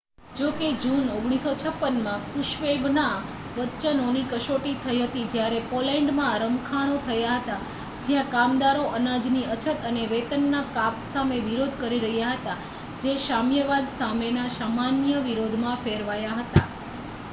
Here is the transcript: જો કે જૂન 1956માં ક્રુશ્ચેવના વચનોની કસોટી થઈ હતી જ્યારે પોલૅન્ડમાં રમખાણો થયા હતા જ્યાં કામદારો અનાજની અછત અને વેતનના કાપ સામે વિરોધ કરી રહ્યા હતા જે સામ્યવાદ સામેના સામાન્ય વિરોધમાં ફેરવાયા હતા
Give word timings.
જો 0.35 0.47
કે 0.53 0.67
જૂન 0.77 1.01
1956માં 1.07 2.21
ક્રુશ્ચેવના 2.29 3.17
વચનોની 3.57 4.23
કસોટી 4.29 4.71
થઈ 4.79 5.01
હતી 5.01 5.25
જ્યારે 5.27 5.59
પોલૅન્ડમાં 5.67 6.37
રમખાણો 6.43 6.95
થયા 7.03 7.35
હતા 7.35 7.59
જ્યાં 8.03 8.31
કામદારો 8.31 8.87
અનાજની 8.93 9.43
અછત 9.51 9.85
અને 9.85 10.07
વેતનના 10.11 10.63
કાપ 10.73 11.05
સામે 11.09 11.37
વિરોધ 11.43 11.77
કરી 11.79 12.01
રહ્યા 12.01 12.31
હતા 12.33 12.57
જે 13.03 13.13
સામ્યવાદ 13.19 13.93
સામેના 13.93 14.49
સામાન્ય 14.55 15.21
વિરોધમાં 15.23 15.79
ફેરવાયા 15.81 16.41
હતા 16.41 16.67